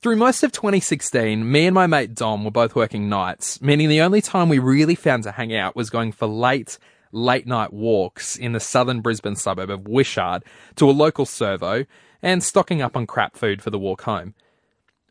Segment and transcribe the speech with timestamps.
[0.00, 4.00] Through most of 2016, me and my mate Dom were both working nights, meaning the
[4.00, 6.78] only time we really found to hang out was going for late,
[7.10, 10.44] late night walks in the southern Brisbane suburb of Wishart
[10.76, 11.84] to a local servo
[12.22, 14.36] and stocking up on crap food for the walk home.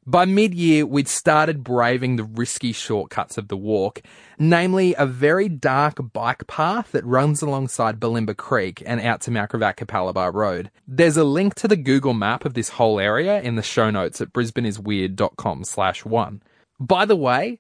[0.10, 4.02] By mid year, we'd started braving the risky shortcuts of the walk,
[4.40, 10.34] namely a very dark bike path that runs alongside Bulimba Creek and out to Gravatt
[10.34, 10.72] Road.
[10.88, 14.22] There's a link to the Google map of this whole area in the show notes
[14.22, 16.42] at brisbaneisweird.com slash one.
[16.80, 17.60] By the way,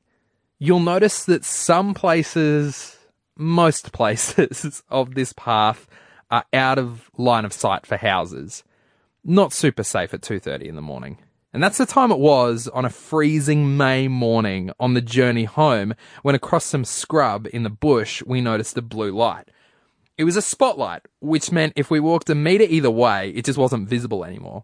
[0.57, 2.95] you'll notice that some places,
[3.35, 5.85] most places of this path
[6.31, 8.63] are out of line of sight for houses.
[9.25, 11.17] Not super safe at 2.30 in the morning.
[11.53, 15.93] And that's the time it was on a freezing May morning on the journey home
[16.21, 19.49] when across some scrub in the bush we noticed a blue light.
[20.17, 23.57] It was a spotlight, which meant if we walked a metre either way, it just
[23.57, 24.63] wasn't visible anymore.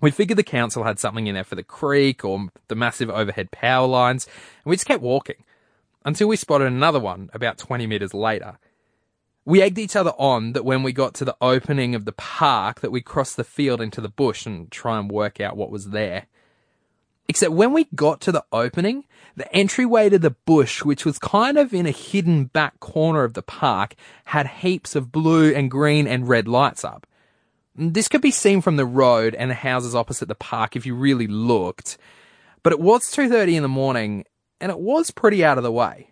[0.00, 3.50] We figured the council had something in there for the creek or the massive overhead
[3.50, 4.26] power lines,
[4.64, 5.44] and we just kept walking
[6.04, 8.58] until we spotted another one about 20 metres later.
[9.44, 12.80] We egged each other on that when we got to the opening of the park
[12.80, 15.90] that we'd cross the field into the bush and try and work out what was
[15.90, 16.26] there.
[17.28, 19.04] Except when we got to the opening,
[19.36, 23.34] the entryway to the bush, which was kind of in a hidden back corner of
[23.34, 27.06] the park, had heaps of blue and green and red lights up.
[27.76, 30.94] This could be seen from the road and the houses opposite the park if you
[30.94, 31.96] really looked.
[32.62, 34.24] But it was 2.30 in the morning
[34.60, 36.09] and it was pretty out of the way.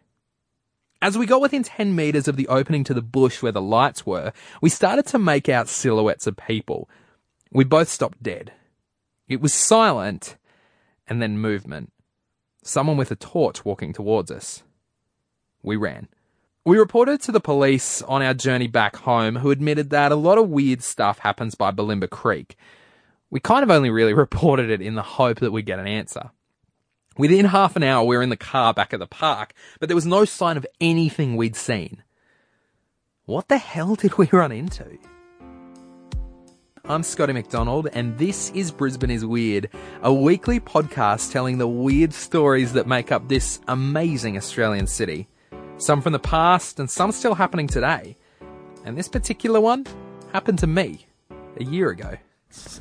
[1.01, 4.05] As we got within 10 metres of the opening to the bush where the lights
[4.05, 6.91] were, we started to make out silhouettes of people.
[7.53, 8.53] We both stopped dead.
[9.29, 10.37] It was silent,
[11.07, 11.93] and then movement.
[12.63, 14.65] Someone with a torch walking towards us.
[15.63, 16.09] We ran.
[16.65, 20.37] We reported to the police on our journey back home, who admitted that a lot
[20.39, 22.57] of weird stuff happens by Bulimba Creek.
[23.31, 26.31] We kind of only really reported it in the hope that we'd get an answer.
[27.19, 29.97] Within half an hour, we were in the car back at the park, but there
[29.97, 32.05] was no sign of anything we'd seen.
[33.25, 34.99] What the hell did we run into?
[36.85, 39.69] I'm Scotty McDonald, and this is Brisbane is Weird,
[40.01, 45.27] a weekly podcast telling the weird stories that make up this amazing Australian city.
[45.77, 48.17] Some from the past, and some still happening today.
[48.85, 49.87] And this particular one
[50.33, 51.09] happened to me
[51.57, 52.17] a year ago.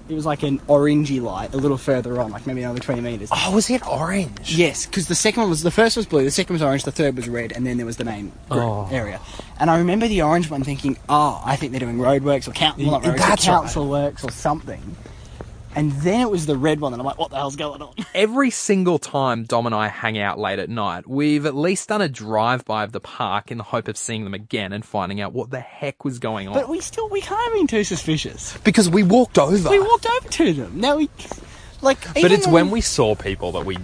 [0.10, 3.30] It was like an orangey light a little further on, like maybe another 20 metres.
[3.34, 4.56] Oh, was it orange?
[4.56, 6.92] Yes, because the second one was, the first was blue, the second was orange, the
[6.92, 8.88] third was red, and then there was the main Oh.
[8.90, 9.20] area.
[9.60, 12.78] And I remember the orange one thinking, oh, I think they're doing roadworks or count,
[12.78, 14.96] well, not Y- roadworks, that's but council works or something.
[15.78, 17.94] And then it was the red one, and I'm like, what the hell's going on?
[18.16, 22.02] Every single time Dom and I hang out late at night, we've at least done
[22.02, 25.34] a drive-by of the park in the hope of seeing them again and finding out
[25.34, 26.56] what the heck was going on.
[26.56, 28.58] But we still, we can't have been too suspicious.
[28.64, 29.70] because we walked over.
[29.70, 30.82] We walked over to them.
[30.82, 31.10] Now we,
[31.82, 33.78] like, but it's though- when we saw people that we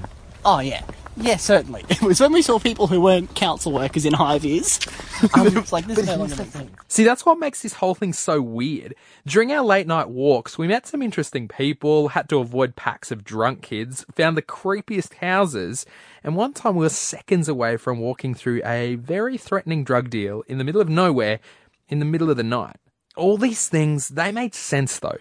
[0.45, 0.83] Oh yeah,
[1.17, 1.83] yeah, certainly.
[1.89, 4.79] It was when we saw people who weren't council workers in high vis.
[5.35, 6.71] Um, it was like this is no longer makes sense.
[6.89, 8.93] See, that's what makes this whole thing so weird.
[9.25, 13.23] During our late night walks, we met some interesting people, had to avoid packs of
[13.23, 15.85] drunk kids, found the creepiest houses,
[16.25, 20.43] and one time we were seconds away from walking through a very threatening drug deal
[20.47, 21.39] in the middle of nowhere,
[21.87, 22.75] in the middle of the night.
[23.15, 25.19] All these things, they made sense though.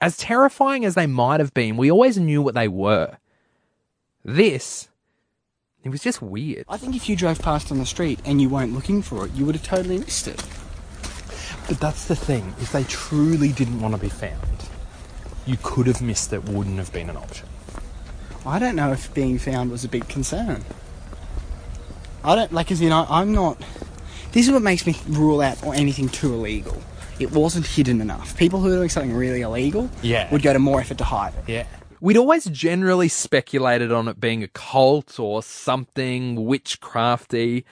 [0.00, 3.16] As terrifying as they might have been, we always knew what they were.
[4.24, 4.88] This,
[5.84, 6.64] it was just weird.
[6.68, 9.32] I think if you drove past on the street and you weren't looking for it,
[9.32, 10.42] you would have totally missed it.
[11.68, 12.54] But that's the thing.
[12.60, 14.68] If they truly didn't want to be found,
[15.46, 17.48] you could have missed it, wouldn't have been an option.
[18.44, 20.64] I don't know if being found was a big concern.
[22.24, 23.60] I don't like, as you know, I'm not.
[24.32, 26.80] This is what makes me rule out or anything too illegal.
[27.18, 28.36] It wasn't hidden enough.
[28.36, 30.30] People who are doing something really illegal Yeah.
[30.32, 31.44] would go to more effort to hide it.
[31.48, 31.66] Yeah.
[32.02, 37.62] We'd always generally speculated on it being a cult or something witchcrafty.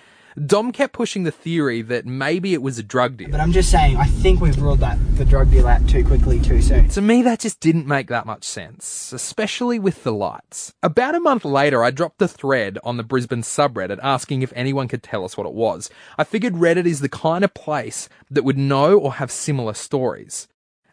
[0.46, 3.28] Dom kept pushing the theory that maybe it was a drug deal.
[3.28, 6.38] But I'm just saying, I think we've ruled that the drug deal out too quickly,
[6.38, 6.86] too soon.
[6.90, 10.74] To me, that just didn't make that much sense, especially with the lights.
[10.80, 14.86] About a month later, I dropped a thread on the Brisbane subreddit asking if anyone
[14.86, 15.90] could tell us what it was.
[16.16, 20.46] I figured Reddit is the kind of place that would know or have similar stories.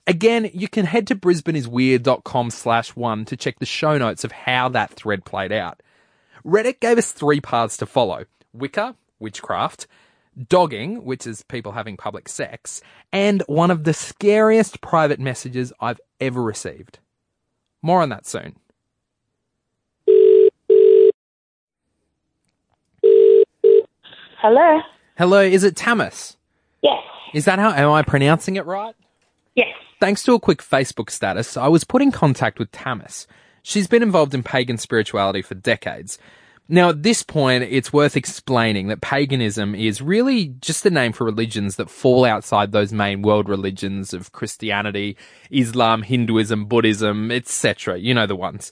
[0.07, 4.69] Again, you can head to brisbaneisweird.com slash one to check the show notes of how
[4.69, 5.83] that thread played out.
[6.45, 8.23] Reddit gave us three paths to follow.
[8.53, 9.85] Wicca, witchcraft,
[10.47, 12.81] dogging, which is people having public sex,
[13.11, 16.99] and one of the scariest private messages I've ever received.
[17.81, 18.55] More on that soon.
[24.39, 24.79] Hello.
[25.17, 26.37] Hello, is it Tamis?
[26.81, 27.03] Yes.
[27.33, 28.95] Is that how am I pronouncing it right?
[29.57, 29.75] Yes.
[29.99, 33.25] Thanks to a quick Facebook status, I was put in contact with Tamis.
[33.63, 36.19] She's been involved in pagan spirituality for decades.
[36.69, 41.23] Now, at this point, it's worth explaining that paganism is really just a name for
[41.23, 45.17] religions that fall outside those main world religions of Christianity,
[45.49, 47.97] Islam, Hinduism, Buddhism, etc.
[47.97, 48.69] You know the ones.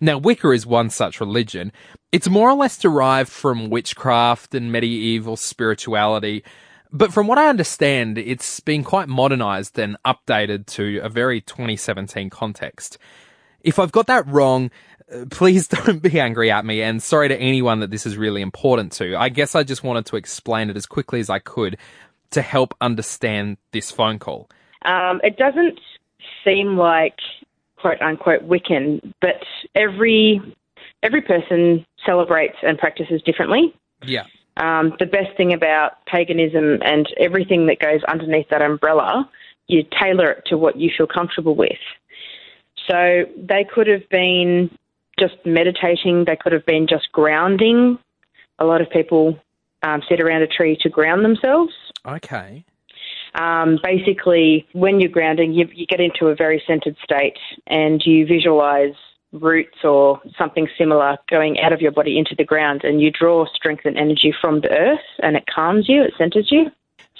[0.00, 1.70] Now, Wicca is one such religion.
[2.10, 6.42] It's more or less derived from witchcraft and medieval spirituality,
[6.94, 12.30] but from what I understand, it's been quite modernized and updated to a very 2017
[12.30, 12.98] context.
[13.62, 14.70] If I've got that wrong,
[15.12, 18.42] uh, please don't be angry at me and sorry to anyone that this is really
[18.42, 19.16] important to.
[19.16, 21.76] I guess I just wanted to explain it as quickly as I could
[22.30, 24.48] to help understand this phone call.
[24.84, 25.80] Um, it doesn't
[26.44, 27.16] seem like
[27.76, 29.42] quote unquote Wiccan, but
[29.74, 30.40] every
[31.02, 33.74] every person celebrates and practices differently.
[34.04, 34.26] Yeah.
[34.56, 39.28] Um, the best thing about paganism and everything that goes underneath that umbrella,
[39.66, 41.72] you tailor it to what you feel comfortable with.
[42.88, 44.70] So they could have been
[45.18, 47.98] just meditating, they could have been just grounding.
[48.58, 49.38] A lot of people
[49.82, 51.72] um, sit around a tree to ground themselves.
[52.06, 52.64] Okay.
[53.34, 58.26] Um, basically, when you're grounding, you, you get into a very centered state and you
[58.26, 58.94] visualize
[59.34, 63.44] roots or something similar going out of your body into the ground and you draw
[63.54, 66.70] strength and energy from the earth and it calms you, it centers you.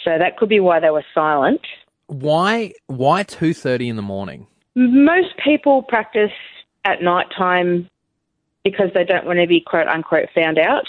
[0.05, 1.63] So that could be why they were silent.
[2.07, 4.47] Why why 2:30 in the morning?
[4.75, 6.33] Most people practice
[6.85, 7.89] at night time
[8.63, 10.87] because they don't want to be quote unquote found out.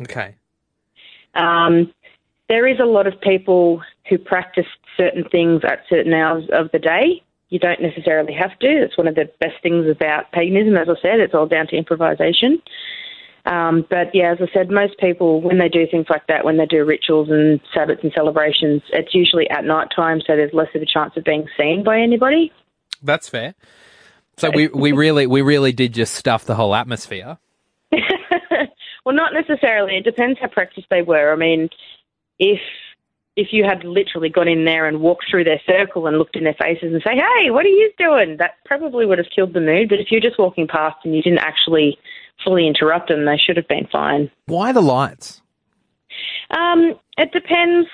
[0.00, 0.34] Okay.
[1.34, 1.92] Um,
[2.48, 4.66] there is a lot of people who practice
[4.96, 7.22] certain things at certain hours of the day.
[7.48, 8.66] You don't necessarily have to.
[8.66, 11.76] It's one of the best things about paganism, as I said, it's all down to
[11.76, 12.62] improvisation.
[13.46, 16.58] Um, but yeah, as I said, most people, when they do things like that, when
[16.58, 20.68] they do rituals and Sabbats and celebrations, it's usually at night time, so there's less
[20.74, 22.52] of a chance of being seen by anybody.
[23.02, 23.54] That's fair.
[24.36, 27.38] So we, we really we really did just stuff the whole atmosphere.
[29.04, 29.96] well, not necessarily.
[29.96, 31.32] It depends how practiced they were.
[31.32, 31.70] I mean,
[32.38, 32.60] if
[33.38, 36.42] if you had literally gone in there and walked through their circle and looked in
[36.42, 39.60] their faces and say, "Hey, what are you doing?" That probably would have killed the
[39.60, 39.88] mood.
[39.88, 41.96] But if you're just walking past and you didn't actually
[42.44, 44.28] fully interrupt them, they should have been fine.
[44.46, 45.40] Why the lights?
[46.50, 47.88] Um, it depends.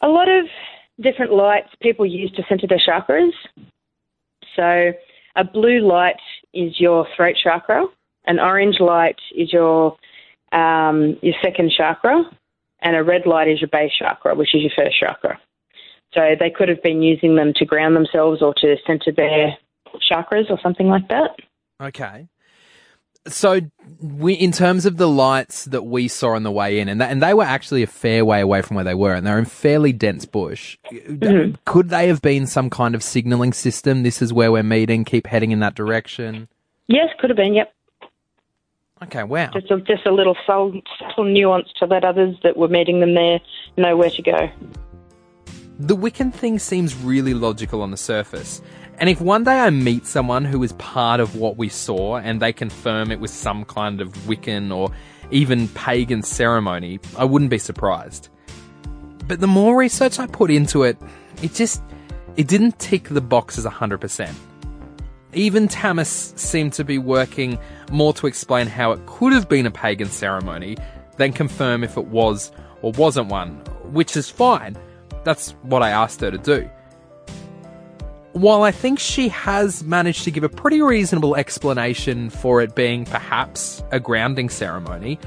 [0.00, 0.46] A lot of
[1.00, 3.30] different lights people use to center their chakras.
[4.56, 4.92] So,
[5.36, 6.20] a blue light
[6.52, 7.86] is your throat chakra.
[8.24, 9.96] An orange light is your
[10.50, 12.24] um, your second chakra,
[12.80, 15.38] and a red light is your base chakra, which is your first chakra.
[16.12, 19.56] So they could have been using them to ground themselves or to center their
[20.10, 21.36] chakras or something like that.
[21.80, 22.28] Okay.
[23.28, 23.60] So,
[24.00, 27.10] we, in terms of the lights that we saw on the way in, and that,
[27.10, 29.46] and they were actually a fair way away from where they were, and they're in
[29.46, 30.78] fairly dense bush.
[30.92, 31.56] Mm-hmm.
[31.64, 34.04] Could they have been some kind of signaling system?
[34.04, 35.04] This is where we're meeting.
[35.04, 36.46] Keep heading in that direction.
[36.86, 37.54] Yes, could have been.
[37.54, 37.72] Yep.
[39.02, 39.22] Okay.
[39.22, 39.50] Wow.
[39.52, 43.14] Just a, just a little subtle, subtle nuance to let others that were meeting them
[43.14, 43.40] there
[43.76, 44.50] know where to go.
[45.78, 48.62] The Wiccan thing seems really logical on the surface.
[48.98, 52.40] And if one day I meet someone who is part of what we saw and
[52.40, 54.90] they confirm it was some kind of Wiccan or
[55.30, 58.30] even pagan ceremony, I wouldn't be surprised.
[59.26, 60.96] But the more research I put into it,
[61.42, 61.82] it just
[62.36, 64.34] it didn't tick the boxes 100%.
[65.36, 67.58] Even Tamis seemed to be working
[67.92, 70.78] more to explain how it could have been a pagan ceremony
[71.18, 73.56] than confirm if it was or wasn't one,
[73.92, 74.78] which is fine.
[75.24, 76.70] That's what I asked her to do.
[78.32, 83.04] While I think she has managed to give a pretty reasonable explanation for it being
[83.04, 85.18] perhaps a grounding ceremony,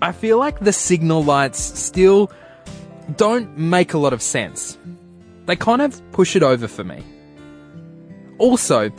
[0.00, 2.30] I feel like the signal lights still
[3.16, 4.78] don't make a lot of sense.
[5.46, 7.02] They kind of push it over for me.
[8.38, 8.90] Also,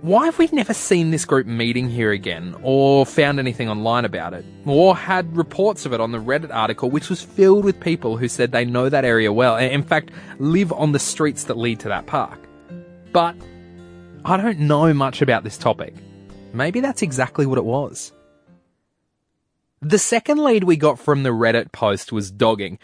[0.00, 4.32] why have we never seen this group meeting here again, or found anything online about
[4.32, 8.16] it, or had reports of it on the Reddit article, which was filled with people
[8.16, 11.56] who said they know that area well, and in fact live on the streets that
[11.56, 12.38] lead to that park?
[13.12, 13.34] But
[14.24, 15.94] I don't know much about this topic.
[16.52, 18.12] Maybe that's exactly what it was.
[19.80, 22.78] The second lead we got from the Reddit post was dogging.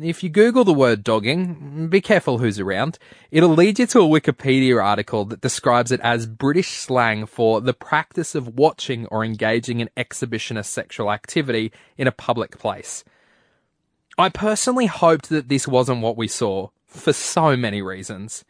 [0.00, 2.98] If you Google the word dogging, be careful who's around.
[3.30, 7.74] It'll lead you to a Wikipedia article that describes it as British slang for the
[7.74, 13.04] practice of watching or engaging in exhibitionist sexual activity in a public place.
[14.18, 18.44] I personally hoped that this wasn't what we saw, for so many reasons.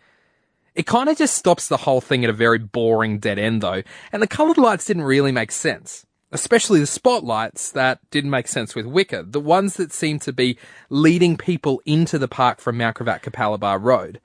[0.75, 3.83] It kind of just stops the whole thing at a very boring dead end though,
[4.13, 6.07] and the coloured lights didn't really make sense.
[6.35, 10.59] Especially the spotlights that didn't make sense with Wicca, the ones that seemed to be
[10.91, 14.21] leading people into the park from Mount Gravatt Capalaba Road.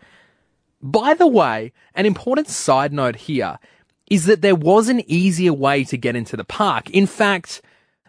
[0.81, 3.59] By the way, an important side note here
[4.09, 6.89] is that there was an easier way to get into the park.
[6.89, 7.61] In fact,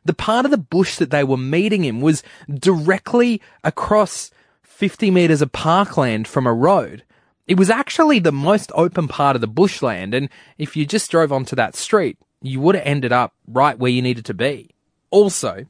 [0.04, 4.30] the part of the bush that they were meeting in was directly across
[4.62, 7.02] 50 metres of parkland from a road.
[7.46, 11.32] It was actually the most open part of the bushland, and if you just drove
[11.32, 14.70] onto that street, you would have ended up right where you needed to be.
[15.10, 15.66] Also,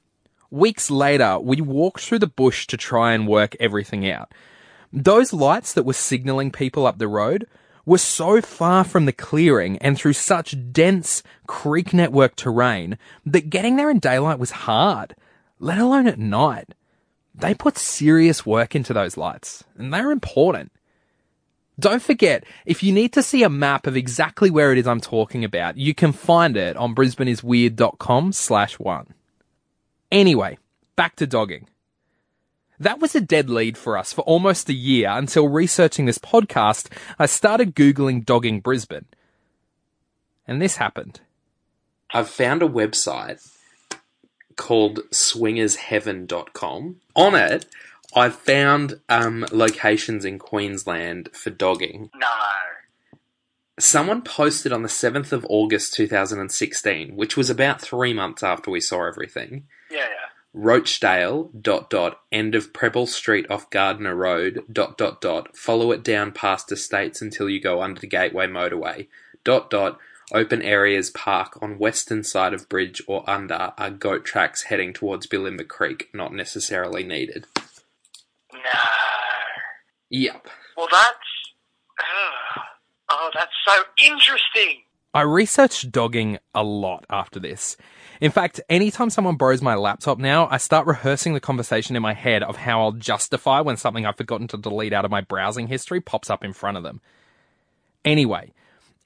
[0.51, 4.33] weeks later, we walked through the bush to try and work everything out.
[4.93, 7.47] Those lights that were signalling people up the road
[7.87, 13.77] were so far from the clearing and through such dense creek network terrain that getting
[13.77, 15.15] there in daylight was hard,
[15.59, 16.75] let alone at night.
[17.35, 20.73] They put serious work into those lights, and they're important.
[21.81, 25.01] Don't forget, if you need to see a map of exactly where it is I'm
[25.01, 29.15] talking about, you can find it on brisbaneisweird.com slash one.
[30.13, 30.59] Anyway,
[30.95, 31.69] back to dogging.
[32.79, 36.89] That was a dead lead for us for almost a year until researching this podcast,
[37.19, 39.07] I started Googling dogging Brisbane.
[40.47, 41.21] And this happened.
[42.13, 43.57] I've found a website
[44.57, 46.97] called swingersheaven.com.
[47.17, 47.67] On it,
[48.15, 52.11] I've found um, locations in Queensland for dogging.
[52.15, 52.27] No.
[53.79, 58.81] Someone posted on the 7th of August 2016, which was about three months after we
[58.81, 59.65] saw everything.
[59.91, 60.31] Yeah, yeah.
[60.55, 66.03] Rochedale, dot dot, end of Preble Street off Gardner Road, dot dot dot, follow it
[66.03, 69.07] down past estates until you go under the Gateway Motorway,
[69.45, 69.99] dot dot,
[70.33, 75.27] open areas park on western side of bridge or under are goat tracks heading towards
[75.27, 77.47] Bulimba Creek, not necessarily needed.
[78.65, 78.81] No.
[80.11, 80.47] Yep.
[80.77, 81.17] Well, that's.
[81.99, 82.63] ugh.
[83.13, 84.83] Oh, that's so interesting.
[85.13, 87.77] I researched dogging a lot after this.
[88.21, 92.13] In fact, anytime someone borrows my laptop now, I start rehearsing the conversation in my
[92.13, 95.67] head of how I'll justify when something I've forgotten to delete out of my browsing
[95.67, 97.01] history pops up in front of them.
[98.05, 98.53] Anyway,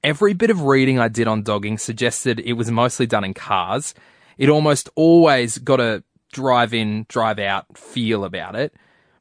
[0.02, 3.94] every bit of reading I did on dogging suggested it was mostly done in cars.
[4.36, 8.74] It almost always got a drive in, drive out feel about it.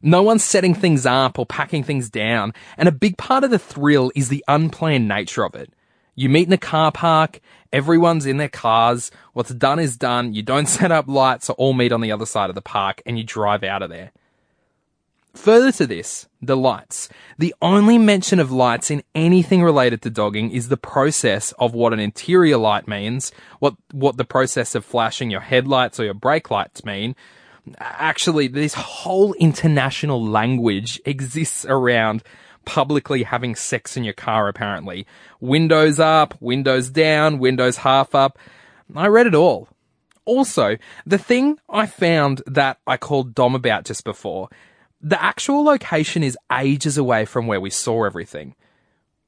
[0.06, 3.58] No one's setting things up or packing things down, and a big part of the
[3.58, 5.72] thrill is the unplanned nature of it.
[6.14, 7.40] You meet in a car park,
[7.72, 11.72] everyone's in their cars, what's done is done, you don't set up lights or all
[11.72, 14.12] meet on the other side of the park, and you drive out of there.
[15.34, 17.10] Further to this, the lights.
[17.40, 21.94] The only mention of lights in anything related to dogging is the process of what
[21.94, 26.52] an interior light means, what, what the process of flashing your headlights or your brake
[26.52, 27.16] lights mean.
[27.80, 32.24] Actually, this whole international language exists around
[32.66, 35.06] publicly having sex in your car, apparently.
[35.40, 38.38] Windows up, windows down, windows half up.
[38.96, 39.70] I read it all.
[40.26, 44.50] Also, the thing I found that I called Dom about just before,
[45.02, 48.56] the actual location is ages away from where we saw everything.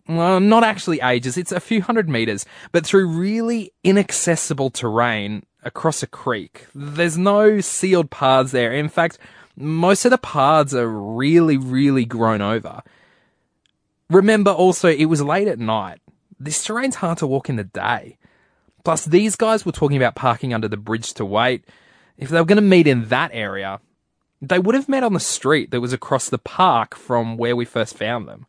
[0.08, 6.04] Well, not actually ages, it's a few hundred meters, but through really inaccessible terrain across
[6.04, 6.68] a creek.
[6.74, 8.72] There's no sealed paths there.
[8.72, 9.18] In fact,
[9.58, 12.84] most of the paths are really, really grown over.
[14.10, 16.00] Remember also, it was late at night.
[16.40, 18.18] This terrain's hard to walk in the day.
[18.84, 21.66] Plus, these guys were talking about parking under the bridge to wait.
[22.18, 23.80] If they were going to meet in that area,
[24.42, 27.66] they would have met on the street that was across the park from where we
[27.66, 28.46] first found them.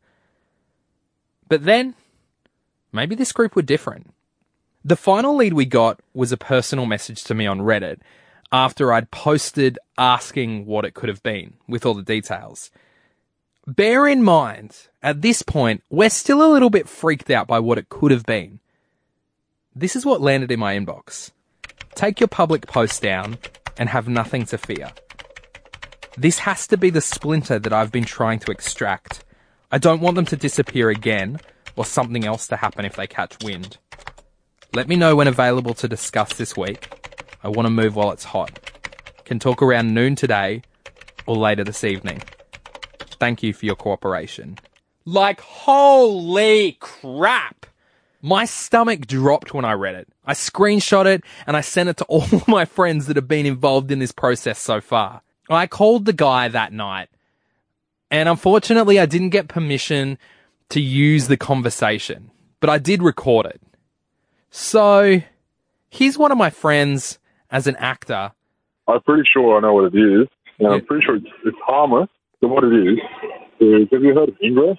[1.48, 1.94] But then,
[2.92, 4.12] maybe this group were different.
[4.86, 7.98] The final lead we got was a personal message to me on Reddit
[8.52, 12.70] after I'd posted asking what it could have been with all the details.
[13.66, 17.78] Bear in mind, at this point, we're still a little bit freaked out by what
[17.78, 18.60] it could have been.
[19.74, 21.32] This is what landed in my inbox.
[21.96, 23.38] Take your public post down
[23.76, 24.92] and have nothing to fear.
[26.16, 29.24] This has to be the splinter that I've been trying to extract.
[29.72, 31.40] I don't want them to disappear again
[31.74, 33.78] or something else to happen if they catch wind.
[34.74, 36.92] Let me know when available to discuss this week.
[37.42, 38.58] I want to move while it's hot.
[39.24, 40.62] Can talk around noon today
[41.26, 42.22] or later this evening.
[43.18, 44.58] Thank you for your cooperation.
[45.04, 47.66] Like, holy crap!
[48.20, 50.08] My stomach dropped when I read it.
[50.24, 53.90] I screenshot it and I sent it to all my friends that have been involved
[53.90, 55.22] in this process so far.
[55.48, 57.08] I called the guy that night
[58.10, 60.18] and unfortunately I didn't get permission
[60.70, 62.30] to use the conversation,
[62.60, 63.60] but I did record it.
[64.58, 65.20] So,
[65.90, 67.18] here's one of my friends
[67.50, 68.32] as an actor.
[68.88, 70.28] I'm pretty sure I know what it is.
[70.58, 72.08] And I'm pretty sure it's, it's harmless.
[72.40, 72.98] So what it is,
[73.60, 74.78] is have you heard of Ingress?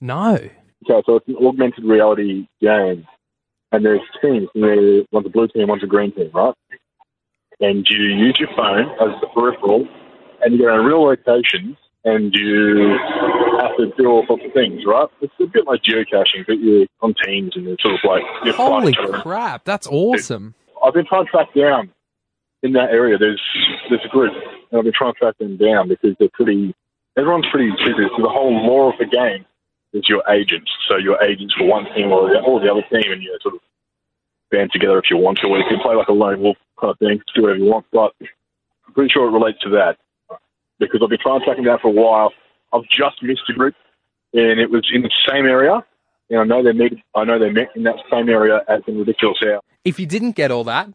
[0.00, 0.34] No.
[0.34, 3.08] Okay, so it's an augmented reality game.
[3.72, 6.54] And there's teams, and there- one's a blue team, one's a green team, right?
[7.58, 9.88] And you use your phone as the peripheral,
[10.42, 12.96] and you go in real locations, and you
[13.60, 15.08] have to do all sorts of things, right?
[15.20, 18.54] It's a bit like geocaching, but you're on teams and it's sort of like you're
[18.54, 19.22] Holy fighting each other.
[19.22, 20.54] crap, that's awesome.
[20.82, 21.90] I've been trying to track down
[22.62, 23.18] in that area.
[23.18, 23.42] There's
[23.88, 24.32] there's a group,
[24.70, 26.74] and I've been trying to track them down because they're pretty.
[27.16, 28.08] Everyone's pretty busy.
[28.16, 29.44] So the whole law of the game
[29.92, 30.70] is your agents.
[30.88, 33.54] So your agents for one team or the, or the other team, and you sort
[33.54, 33.60] of
[34.50, 35.48] band together if you want to.
[35.48, 37.86] Or you can play like a lone wolf kind of thing, do whatever you want.
[37.92, 38.14] But
[38.86, 39.98] I'm pretty sure it relates to that
[40.78, 42.32] because I've been trying to track them down for a while.
[42.72, 43.74] I've just missed a group,
[44.32, 45.84] and it was in the same area.
[46.30, 46.92] And I know they met.
[47.14, 49.60] I know they met in that same area as in Ridiculous Hour.
[49.84, 50.90] If you didn't get all that,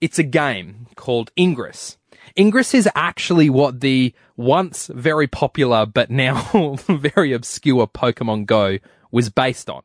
[0.00, 1.98] it's a game called Ingress.
[2.38, 8.78] Ingress is actually what the once very popular but now very obscure Pokemon Go
[9.10, 9.82] was based on.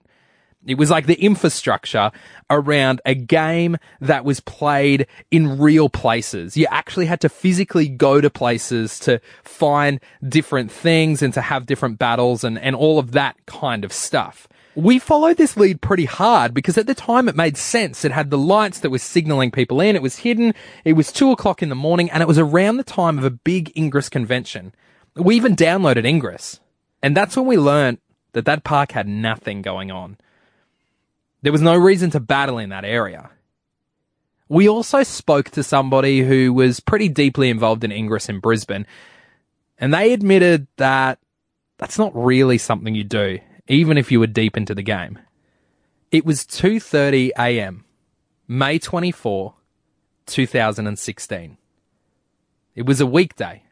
[0.67, 2.11] It was like the infrastructure
[2.49, 6.57] around a game that was played in real places.
[6.57, 11.65] You actually had to physically go to places to find different things and to have
[11.65, 14.47] different battles and, and all of that kind of stuff.
[14.75, 18.05] We followed this lead pretty hard because at the time it made sense.
[18.05, 19.95] It had the lights that were signaling people in.
[19.95, 20.53] It was hidden.
[20.85, 23.31] It was two o'clock in the morning and it was around the time of a
[23.31, 24.73] big Ingress convention.
[25.15, 26.59] We even downloaded Ingress.
[27.01, 27.99] And that's when we learned
[28.33, 30.17] that that park had nothing going on.
[31.41, 33.29] There was no reason to battle in that area.
[34.49, 38.87] We also spoke to somebody who was pretty deeply involved in Ingress in Brisbane,
[39.77, 41.19] and they admitted that
[41.77, 45.19] that's not really something you do, even if you were deep into the game.
[46.11, 47.83] It was 2:30 a.m.,
[48.47, 49.53] May 24,
[50.25, 51.57] 2016.
[52.75, 53.63] It was a weekday.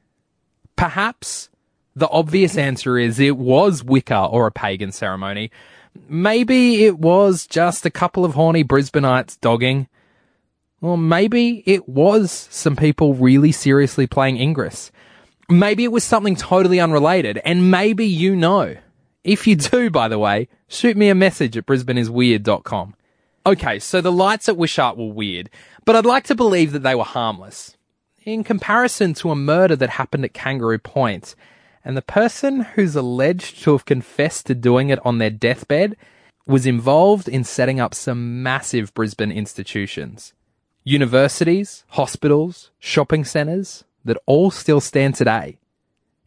[0.76, 1.50] Perhaps
[1.96, 5.52] the obvious answer is it was Wicca or a pagan ceremony.
[6.08, 9.88] Maybe it was just a couple of horny Brisbaneites dogging.
[10.82, 14.92] Or maybe it was some people really seriously playing Ingress.
[15.50, 18.76] Maybe it was something totally unrelated, and maybe you know.
[19.24, 22.96] If you do, by the way, shoot me a message at brisbaneisweird.com.
[23.48, 25.50] Okay, so the lights at Wishart were weird,
[25.86, 27.78] but I'd like to believe that they were harmless.
[28.24, 31.36] In comparison to a murder that happened at Kangaroo Point,
[31.86, 35.96] and the person who's alleged to have confessed to doing it on their deathbed
[36.48, 40.34] was involved in setting up some massive Brisbane institutions.
[40.84, 45.58] Universities, hospitals, shopping centres that all still stand today.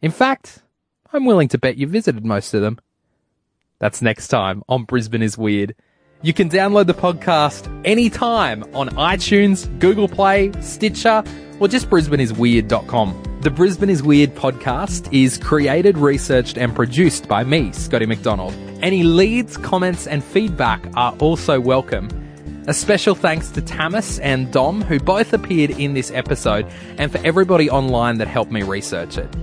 [0.01, 0.63] In fact,
[1.11, 2.79] I'm willing to bet you visited most of them.
[3.79, 5.75] That's next time on Brisbane is Weird.
[6.21, 11.23] You can download the podcast anytime on iTunes, Google Play, Stitcher,
[11.59, 13.28] or just brisbaneisweird.com.
[13.41, 18.53] The Brisbane is Weird podcast is created, researched, and produced by me, Scotty McDonald.
[18.81, 22.09] Any leads, comments, and feedback are also welcome.
[22.67, 27.19] A special thanks to Tamis and Dom, who both appeared in this episode, and for
[27.25, 29.33] everybody online that helped me research it.